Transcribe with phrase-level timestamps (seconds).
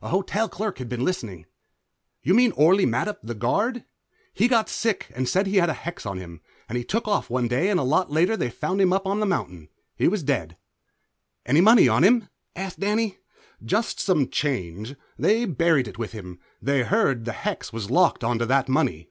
[0.00, 1.44] A hotel clerk had been listening.
[2.22, 3.84] "You mean Orley Mattup, the guard?
[4.32, 7.48] He got sick, and said he had a hex on him, and took off one
[7.48, 9.68] day and a lot later they found him up on the mountain.
[9.94, 10.56] He was dead."
[11.44, 13.18] "Any money on him?" asked Danny.
[13.62, 14.94] "Jest some change.
[15.18, 19.10] They buried it with him; they heard the hex was locked onto that money."